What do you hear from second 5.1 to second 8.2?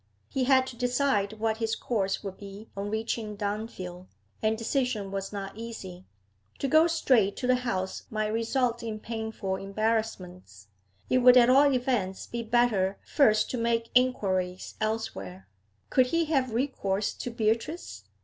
was not easy. To go straight to the house